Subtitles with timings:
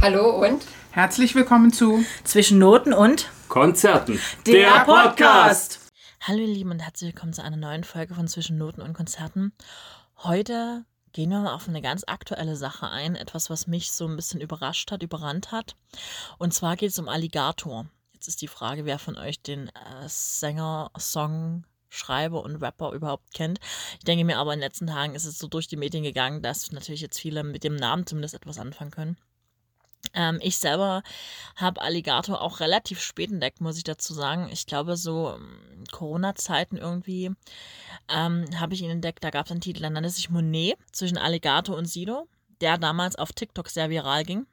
[0.00, 4.20] Hallo und Herzlich willkommen zu Zwischen Noten und Konzerten.
[4.46, 5.90] der Podcast.
[6.20, 9.52] Hallo ihr Lieben und herzlich willkommen zu einer neuen Folge von Zwischen Noten und Konzerten.
[10.18, 14.14] Heute gehen wir mal auf eine ganz aktuelle Sache ein, etwas, was mich so ein
[14.14, 15.74] bisschen überrascht hat, überrannt hat.
[16.38, 17.86] Und zwar geht es um Alligator.
[18.12, 23.34] Jetzt ist die Frage, wer von euch den äh, Sänger, Song, Schreiber und Rapper überhaupt
[23.34, 23.58] kennt.
[23.98, 26.40] Ich denke mir aber in den letzten Tagen ist es so durch die Medien gegangen,
[26.40, 29.16] dass natürlich jetzt viele mit dem Namen zumindest etwas anfangen können.
[30.14, 31.02] Ähm, ich selber
[31.56, 34.48] habe Alligator auch relativ spät entdeckt, muss ich dazu sagen.
[34.52, 37.30] Ich glaube, so ähm, Corona-Zeiten irgendwie
[38.08, 39.24] ähm, habe ich ihn entdeckt.
[39.24, 42.28] Da gab es einen Titel, der nannte sich Monet zwischen Alligator und Sido,
[42.60, 44.46] der damals auf TikTok sehr viral ging.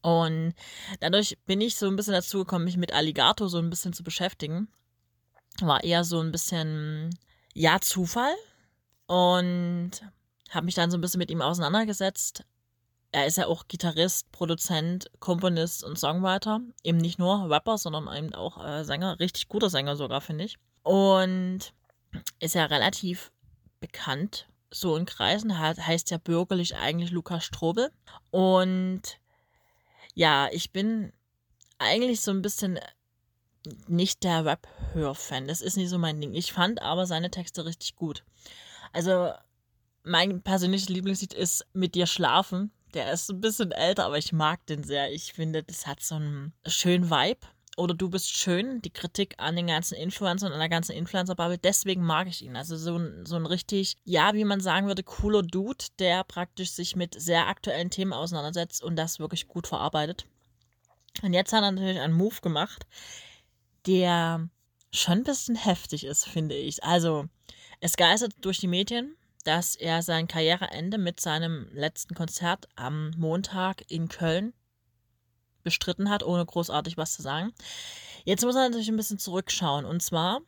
[0.00, 0.54] Und
[1.00, 4.02] dadurch bin ich so ein bisschen dazu gekommen, mich mit Alligator so ein bisschen zu
[4.02, 4.68] beschäftigen.
[5.60, 7.10] War eher so ein bisschen,
[7.52, 8.34] ja, Zufall.
[9.06, 9.90] Und
[10.50, 12.44] habe mich dann so ein bisschen mit ihm auseinandergesetzt
[13.14, 16.60] er ist ja auch Gitarrist, Produzent, Komponist und Songwriter.
[16.82, 19.20] Eben nicht nur Rapper, sondern eben auch äh, Sänger.
[19.20, 20.58] Richtig guter Sänger sogar, finde ich.
[20.82, 21.72] Und
[22.40, 23.30] ist ja relativ
[23.78, 25.60] bekannt, so in Kreisen.
[25.60, 27.92] Hat, heißt ja bürgerlich eigentlich Lukas Strobel.
[28.32, 29.02] Und
[30.14, 31.12] ja, ich bin
[31.78, 32.80] eigentlich so ein bisschen
[33.86, 35.46] nicht der Rap-Hör-Fan.
[35.46, 36.34] Das ist nicht so mein Ding.
[36.34, 38.24] Ich fand aber seine Texte richtig gut.
[38.92, 39.30] Also,
[40.02, 42.72] mein persönliches Lieblingslied ist Mit dir schlafen.
[42.94, 45.12] Der ist ein bisschen älter, aber ich mag den sehr.
[45.12, 47.46] Ich finde, das hat so einen schönen Vibe.
[47.76, 51.58] Oder du bist schön, die Kritik an den ganzen Influencern und an der ganzen Influencer-Bubble.
[51.58, 52.54] Deswegen mag ich ihn.
[52.54, 56.70] Also so ein, so ein richtig, ja, wie man sagen würde, cooler Dude, der praktisch
[56.70, 60.26] sich mit sehr aktuellen Themen auseinandersetzt und das wirklich gut verarbeitet.
[61.22, 62.86] Und jetzt hat er natürlich einen Move gemacht,
[63.86, 64.48] der
[64.92, 66.84] schon ein bisschen heftig ist, finde ich.
[66.84, 67.26] Also,
[67.80, 73.90] es geistert durch die Medien, dass er sein Karriereende mit seinem letzten Konzert am Montag
[73.90, 74.52] in Köln
[75.62, 77.52] bestritten hat, ohne großartig was zu sagen.
[78.24, 79.84] Jetzt muss er natürlich ein bisschen zurückschauen.
[79.84, 80.40] Und zwar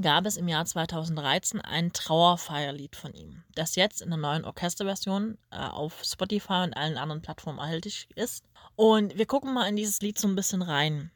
[0.00, 5.38] gab es im Jahr 2013 ein Trauerfeierlied von ihm, das jetzt in der neuen Orchesterversion
[5.50, 8.44] äh, auf Spotify und allen anderen Plattformen erhältlich ist.
[8.74, 11.10] Und wir gucken mal in dieses Lied so ein bisschen rein.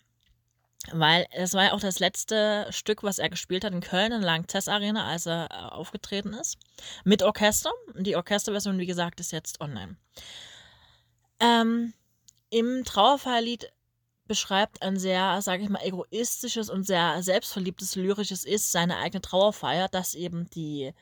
[0.92, 4.22] Weil es war ja auch das letzte Stück, was er gespielt hat in Köln in
[4.22, 6.58] der Langtess Arena, als er äh, aufgetreten ist.
[7.04, 7.70] Mit Orchester.
[7.96, 9.96] Die Orchesterversion, wie gesagt, ist jetzt online.
[11.38, 11.92] Ähm,
[12.48, 13.70] Im Trauerfeierlied
[14.26, 19.88] beschreibt ein sehr, sage ich mal, egoistisches und sehr selbstverliebtes lyrisches Ist seine eigene Trauerfeier,
[19.88, 20.92] dass eben die,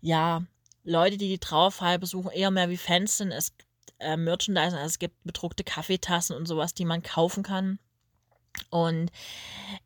[0.00, 0.44] ja,
[0.84, 3.32] Leute, die die Trauerfeier besuchen, eher mehr wie Fans sind.
[3.32, 3.68] Es gibt
[3.98, 7.80] äh, Merchandise, also es gibt bedruckte Kaffeetassen und sowas, die man kaufen kann
[8.70, 9.10] und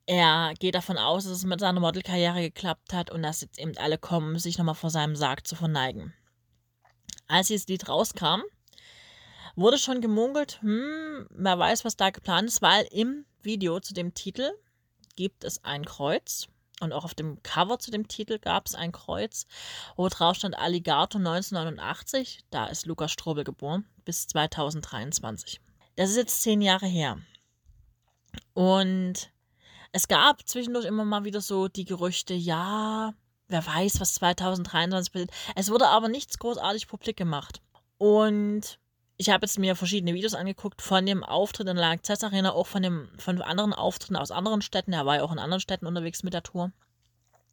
[0.06, 3.76] er geht davon aus, dass es mit seiner Modelkarriere geklappt hat und dass jetzt eben
[3.78, 6.12] alle kommen, sich nochmal vor seinem Sarg zu verneigen.
[7.26, 8.42] Als dieses Lied rauskam,
[9.56, 14.14] wurde schon gemunkelt, hm, wer weiß, was da geplant ist, weil im Video zu dem
[14.14, 14.50] Titel
[15.16, 16.48] gibt es ein Kreuz
[16.80, 19.46] und auch auf dem Cover zu dem Titel gab es ein Kreuz,
[19.96, 25.60] wo drauf stand Alligator 1989, da ist Lukas Strobel geboren, bis 2023.
[25.96, 27.18] Das ist jetzt zehn Jahre her.
[28.52, 29.30] Und
[29.92, 33.14] es gab zwischendurch immer mal wieder so die Gerüchte, ja,
[33.48, 35.30] wer weiß, was 2023 passiert.
[35.54, 37.60] Es wurde aber nichts großartig publik gemacht.
[37.98, 38.78] Und
[39.16, 42.66] ich habe jetzt mir verschiedene Videos angeguckt von dem Auftritt in der Lanxess Arena, auch
[42.66, 44.92] von, dem, von anderen Auftritten aus anderen Städten.
[44.92, 46.72] Er war ja auch in anderen Städten unterwegs mit der Tour.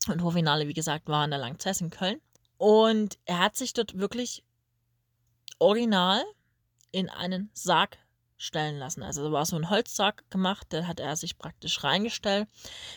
[0.08, 2.20] Und Tourfinale, wie gesagt, war in der Langzess in Köln.
[2.58, 4.44] Und er hat sich dort wirklich
[5.60, 6.24] original
[6.92, 7.98] in einen Sarg
[8.42, 9.04] stellen lassen.
[9.04, 12.48] Also da war so ein Holzsack gemacht, da hat er sich praktisch reingestellt,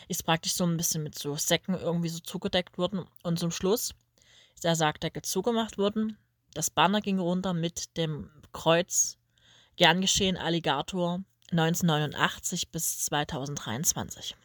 [0.07, 3.93] ist praktisch so ein bisschen mit so Säcken irgendwie so zugedeckt worden und zum Schluss
[4.55, 6.17] ist der Sargdeckel zugemacht worden.
[6.53, 9.17] Das Banner ging runter mit dem Kreuz
[9.77, 14.35] Gern geschehen Alligator 1989 bis 2023.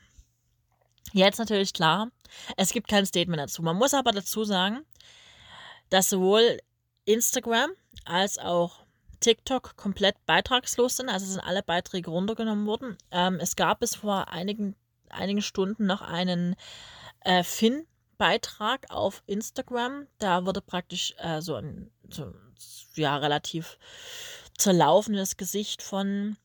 [1.12, 2.10] Jetzt natürlich klar,
[2.56, 3.62] es gibt kein Statement dazu.
[3.62, 4.84] Man muss aber dazu sagen,
[5.88, 6.58] dass sowohl
[7.04, 7.70] Instagram
[8.04, 8.84] als auch
[9.20, 11.08] TikTok komplett beitragslos sind.
[11.08, 12.96] Also sind alle Beiträge runtergenommen worden.
[13.10, 14.74] Ähm, es gab bis vor einigen,
[15.08, 16.56] einigen Stunden noch einen
[17.20, 20.06] äh, Finn-Beitrag auf Instagram.
[20.18, 22.32] Da wurde praktisch äh, so ein so,
[22.94, 23.78] ja, relativ
[24.56, 26.36] zerlaufendes Gesicht von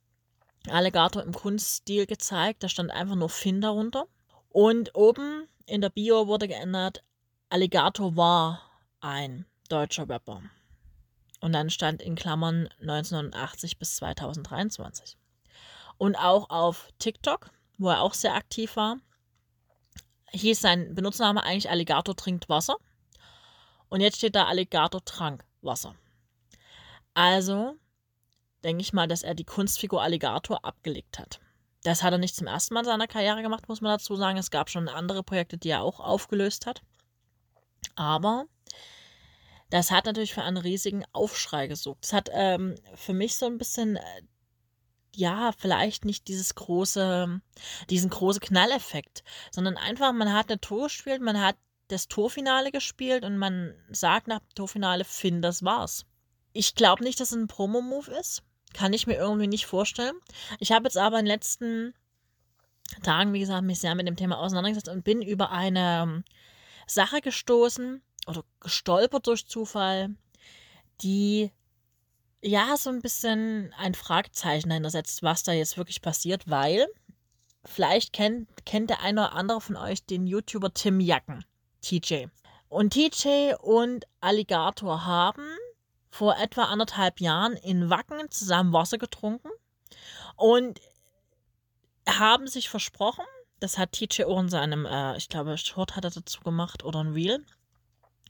[0.70, 2.64] Alligator im Kunststil gezeigt.
[2.64, 4.08] Da stand einfach nur Finn darunter.
[4.50, 7.04] Und oben in der Bio wurde geändert,
[7.50, 8.62] Alligator war
[9.02, 10.42] ein deutscher Rapper.
[11.46, 15.16] Und dann stand in Klammern 1980 bis 2023.
[16.00, 18.98] Und auch auf TikTok, wo er auch sehr aktiv war,
[20.32, 22.78] hieß sein Benutzername eigentlich Alligator trinkt Wasser.
[23.90, 25.94] Und jetzt steht da Alligator trank Wasser.
[27.14, 27.76] Also,
[28.64, 31.42] denke ich mal, dass er die Kunstfigur Alligator abgelegt hat.
[31.84, 34.40] Das hat er nicht zum ersten Mal in seiner Karriere gemacht, muss man dazu sagen.
[34.40, 36.82] Es gab schon andere Projekte, die er auch aufgelöst hat.
[37.94, 38.48] Aber
[39.70, 42.06] das hat natürlich für einen riesigen Aufschrei gesorgt.
[42.06, 44.22] Das hat ähm, für mich so ein bisschen, äh,
[45.16, 47.42] ja, vielleicht nicht dieses große,
[47.90, 51.56] diesen großen Knalleffekt, sondern einfach, man hat eine Tour gespielt, man hat
[51.88, 56.06] das Torfinale gespielt und man sagt nach dem Torfinale, Finn, das war's.
[56.54, 58.44] Ich glaube nicht, dass es ein Promo-Move ist.
[58.74, 60.16] Kann ich mir irgendwie nicht vorstellen.
[60.60, 61.94] Ich habe jetzt aber in den letzten
[63.04, 66.24] Tagen, wie gesagt, mich sehr mit dem Thema auseinandergesetzt und bin über eine ähm,
[66.88, 70.16] Sache gestoßen oder gestolpert durch Zufall,
[71.02, 71.52] die
[72.42, 76.88] ja so ein bisschen ein Fragezeichen dahinter setzt, was da jetzt wirklich passiert, weil
[77.64, 81.44] vielleicht kennt, kennt der eine oder andere von euch den YouTuber Tim Jacken.
[81.82, 82.28] TJ.
[82.68, 85.46] Und TJ und Alligator haben
[86.10, 89.50] vor etwa anderthalb Jahren in Wacken zusammen Wasser getrunken
[90.36, 90.80] und
[92.08, 93.26] haben sich versprochen,
[93.60, 97.00] das hat TJ auch in seinem, äh, ich glaube, Short hat er dazu gemacht oder
[97.00, 97.46] ein Reel,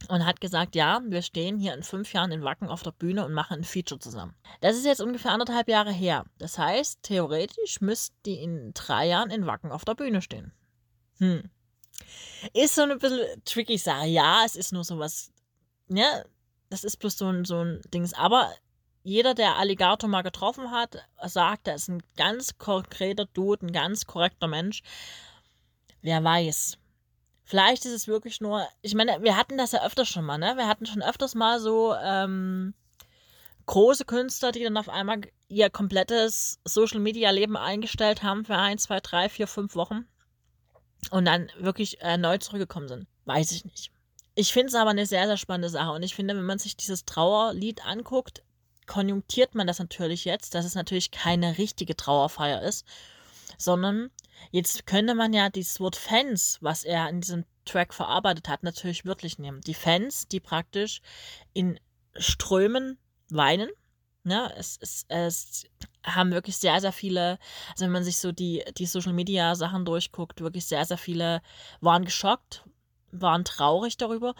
[0.09, 3.25] und hat gesagt, ja, wir stehen hier in fünf Jahren in Wacken auf der Bühne
[3.25, 4.35] und machen ein Feature zusammen.
[4.61, 6.25] Das ist jetzt ungefähr anderthalb Jahre her.
[6.37, 10.51] Das heißt, theoretisch müssten die in drei Jahren in Wacken auf der Bühne stehen.
[11.19, 11.49] Hm.
[12.53, 14.07] Ist so ein bisschen tricky Sache.
[14.07, 15.31] Ja, es ist nur sowas,
[15.87, 16.23] ja,
[16.69, 18.13] das ist bloß so ein, so ein Dings.
[18.13, 18.51] Aber
[19.03, 24.05] jeder, der Alligator mal getroffen hat, sagt, er ist ein ganz konkreter Dude, ein ganz
[24.05, 24.81] korrekter Mensch.
[26.01, 26.77] Wer weiß.
[27.45, 30.57] Vielleicht ist es wirklich nur, ich meine, wir hatten das ja öfters schon mal, ne?
[30.57, 32.73] Wir hatten schon öfters mal so ähm,
[33.67, 38.79] große Künstler, die dann auf einmal ihr komplettes Social Media Leben eingestellt haben für ein,
[38.79, 40.07] zwei, drei, vier, fünf Wochen
[41.11, 43.07] und dann wirklich erneut zurückgekommen sind.
[43.25, 43.91] Weiß ich nicht.
[44.33, 45.91] Ich finde es aber eine sehr, sehr spannende Sache.
[45.91, 48.43] Und ich finde, wenn man sich dieses Trauerlied anguckt,
[48.87, 52.85] konjunktiert man das natürlich jetzt, dass es natürlich keine richtige Trauerfeier ist,
[53.57, 54.11] sondern
[54.51, 59.05] jetzt könnte man ja dieses Wort Fans, was er in diesem Track verarbeitet hat, natürlich
[59.05, 59.61] wörtlich nehmen.
[59.61, 61.01] Die Fans, die praktisch
[61.53, 61.79] in
[62.15, 62.97] Strömen
[63.29, 63.69] weinen.
[64.23, 64.51] Ne?
[64.57, 65.65] Es, es, es
[66.03, 67.37] haben wirklich sehr, sehr viele,
[67.71, 71.41] also wenn man sich so die, die Social Media Sachen durchguckt, wirklich sehr, sehr viele
[71.81, 72.65] waren geschockt,
[73.11, 74.35] waren traurig darüber,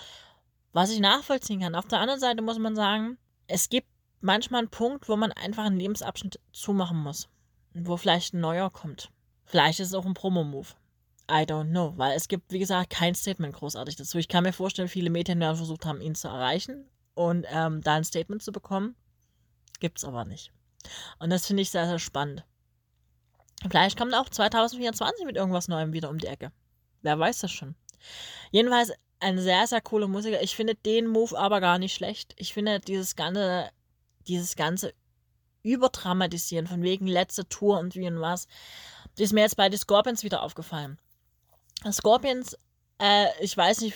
[0.74, 1.75] was ich nachvollziehen kann.
[1.75, 3.18] Auf der anderen Seite muss man sagen,
[3.48, 3.88] es gibt
[4.21, 7.30] manchmal einen Punkt, wo man einfach einen Lebensabschnitt zumachen muss,
[7.74, 9.12] wo vielleicht ein neuer kommt.
[9.45, 10.68] Vielleicht ist es auch ein Promo-Move.
[11.30, 14.18] I don't know, weil es gibt, wie gesagt, kein Statement großartig dazu.
[14.18, 17.95] Ich kann mir vorstellen, viele Medien werden versucht haben, ihn zu erreichen und ähm, da
[17.95, 18.95] ein Statement zu bekommen.
[19.80, 20.51] Gibt es aber nicht.
[21.18, 22.44] Und das finde ich sehr, sehr spannend.
[23.68, 26.51] Vielleicht kommt auch 2024 mit irgendwas Neuem wieder um die Ecke.
[27.01, 27.75] Wer weiß das schon.
[28.51, 30.41] Jedenfalls ein sehr, sehr cooler Musiker.
[30.44, 32.36] Ich finde den Move aber gar nicht schlecht.
[32.38, 33.69] Ich finde dieses ganze,
[34.27, 34.94] dieses ganze
[35.63, 38.48] Überdramatisieren von wegen letzte Tour und wie und was,
[39.17, 41.00] das ist mir jetzt bei den Scorpions wieder aufgefallen.
[41.91, 42.57] Scorpions,
[43.00, 43.95] äh, ich weiß nicht,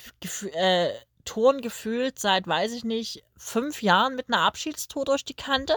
[0.54, 0.92] äh,
[1.25, 5.75] Touren gefühlt seit, weiß ich nicht, fünf Jahren mit einer Abschiedstour durch die Kante.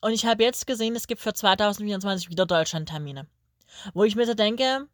[0.00, 3.26] Und ich habe jetzt gesehen, es gibt für 2024 wieder Deutschland-Termine.
[3.94, 4.86] Wo ich mir so denke,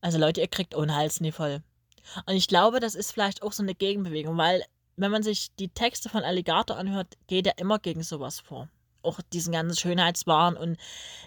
[0.00, 1.62] also Leute, ihr kriegt ohne nie voll.
[2.26, 4.64] Und ich glaube, das ist vielleicht auch so eine Gegenbewegung, weil
[4.96, 8.68] wenn man sich die Texte von Alligator anhört, geht er immer gegen sowas vor.
[9.02, 10.76] Auch diesen ganzen Schönheitswahn und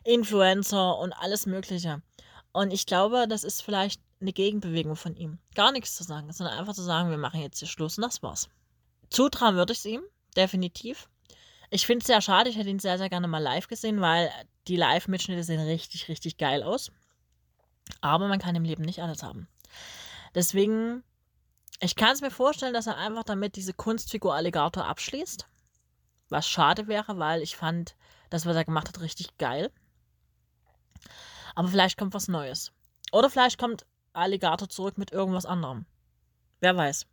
[0.04, 2.02] Influencer und alles Mögliche.
[2.52, 5.40] Und ich glaube, das ist vielleicht eine Gegenbewegung von ihm.
[5.56, 8.24] Gar nichts zu sagen, sondern einfach zu sagen, wir machen jetzt hier Schluss und das
[8.24, 8.50] war's.
[9.10, 10.02] Zutrauen würde ich es ihm,
[10.36, 11.10] definitiv.
[11.70, 14.32] Ich finde es sehr schade, ich hätte ihn sehr, sehr gerne mal live gesehen, weil
[14.68, 16.92] die Live-Mitschnitte sehen richtig, richtig geil aus.
[18.02, 19.48] Aber man kann im Leben nicht alles haben.
[20.34, 21.04] Deswegen,
[21.80, 25.48] ich kann es mir vorstellen, dass er einfach damit diese Kunstfigur Alligator abschließt.
[26.30, 27.96] Was schade wäre, weil ich fand
[28.30, 29.72] das, was er gemacht hat, richtig geil.
[31.54, 32.72] Aber vielleicht kommt was Neues.
[33.12, 35.86] Oder vielleicht kommt Alligator zurück mit irgendwas anderem.
[36.60, 37.06] Wer weiß.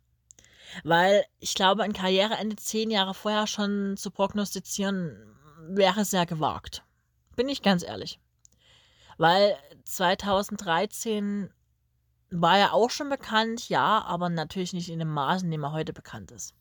[0.83, 6.83] Weil ich glaube, ein Karriereende zehn Jahre vorher schon zu prognostizieren, wäre sehr gewagt.
[7.35, 8.19] Bin ich ganz ehrlich.
[9.17, 9.55] Weil
[9.85, 11.53] 2013
[12.31, 15.71] war er auch schon bekannt, ja, aber natürlich nicht in dem Maß, in dem er
[15.71, 16.55] heute bekannt ist.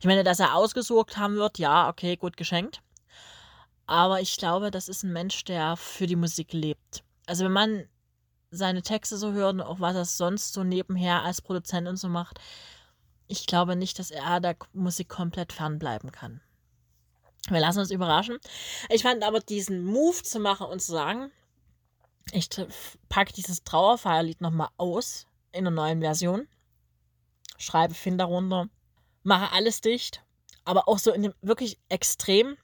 [0.00, 2.80] Ich meine, dass er ausgesucht haben wird, ja, okay, gut geschenkt.
[3.86, 7.04] Aber ich glaube, das ist ein Mensch, der für die Musik lebt.
[7.26, 7.88] Also wenn man
[8.50, 12.08] seine Texte so hört und auch was er sonst so nebenher als Produzent und so
[12.08, 12.38] macht,
[13.26, 16.40] ich glaube nicht, dass er der Musik komplett fernbleiben kann.
[17.48, 18.38] Wir lassen uns überraschen.
[18.88, 21.32] Ich fand aber diesen Move zu machen und zu sagen,
[22.30, 22.48] ich
[23.08, 26.46] packe dieses Trauerfeierlied nochmal aus in einer neuen Version,
[27.58, 28.68] schreibe Finder runter,
[29.22, 30.22] mache alles dicht,
[30.64, 32.56] aber auch so in dem wirklich extrem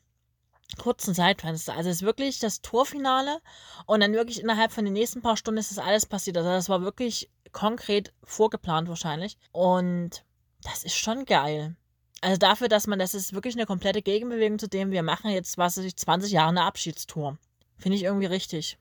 [0.76, 1.74] kurzen Zeitfenster.
[1.74, 3.40] Also es ist wirklich das Torfinale
[3.86, 6.36] und dann wirklich innerhalb von den nächsten paar Stunden ist das alles passiert.
[6.36, 9.38] Also das war wirklich konkret vorgeplant wahrscheinlich.
[9.52, 10.24] Und
[10.62, 11.76] das ist schon geil.
[12.20, 15.56] Also dafür, dass man, das ist wirklich eine komplette Gegenbewegung zu dem, wir machen jetzt,
[15.56, 17.38] was weiß ich, 20 Jahre eine Abschiedstour.
[17.76, 18.76] Finde ich irgendwie richtig.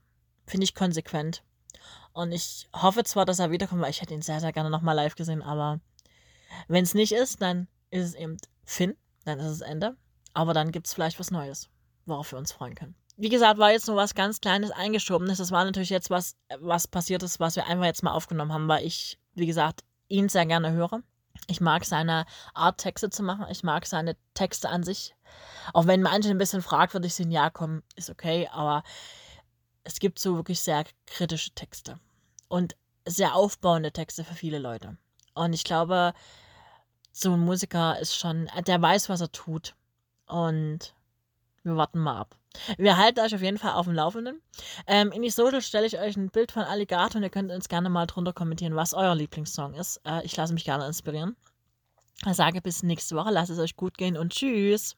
[0.45, 1.43] Finde ich konsequent.
[2.13, 4.95] Und ich hoffe zwar, dass er wiederkommt, weil ich hätte ihn sehr, sehr gerne nochmal
[4.95, 5.79] live gesehen, aber
[6.67, 9.95] wenn es nicht ist, dann ist es eben Finn, dann ist es Ende.
[10.33, 11.69] Aber dann gibt es vielleicht was Neues,
[12.05, 12.95] worauf wir uns freuen können.
[13.15, 15.39] Wie gesagt, war jetzt nur was ganz Kleines eingeschobenes.
[15.39, 18.67] Das war natürlich jetzt was, was passiert ist, was wir einfach jetzt mal aufgenommen haben,
[18.67, 21.01] weil ich, wie gesagt, ihn sehr gerne höre.
[21.47, 23.45] Ich mag seine Art, Texte zu machen.
[23.49, 25.15] Ich mag seine Texte an sich.
[25.73, 28.83] Auch wenn manche ein bisschen fragwürdig sind, ja, komm, ist okay, aber
[29.83, 31.99] es gibt so wirklich sehr kritische Texte
[32.47, 32.75] und
[33.05, 34.97] sehr aufbauende Texte für viele Leute.
[35.37, 36.13] Und ich glaube,
[37.11, 39.75] so ein Musiker ist schon, der weiß, was er tut.
[40.27, 40.93] Und
[41.63, 42.35] wir warten mal ab.
[42.77, 44.41] Wir halten euch auf jeden Fall auf dem Laufenden.
[44.87, 47.69] Ähm, in die Social stelle ich euch ein Bild von Alligator und ihr könnt uns
[47.69, 50.01] gerne mal drunter kommentieren, was euer Lieblingssong ist.
[50.05, 51.35] Äh, ich lasse mich gerne inspirieren.
[52.25, 53.31] Ich sage bis nächste Woche.
[53.31, 54.95] Lasst es euch gut gehen und tschüss.